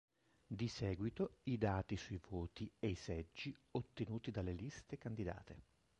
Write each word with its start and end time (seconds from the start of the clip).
Di 0.47 0.67
seguito 0.67 1.35
i 1.43 1.59
dati 1.59 1.95
sui 1.95 2.19
voti 2.27 2.67
e 2.79 2.87
i 2.87 2.95
seggi 2.95 3.55
ottenuti 3.73 4.31
dalle 4.31 4.53
liste 4.53 4.97
candidate. 4.97 5.61